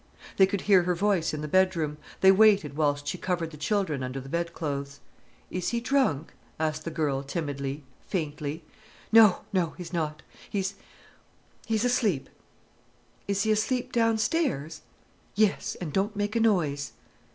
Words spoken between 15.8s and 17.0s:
don't make a noise."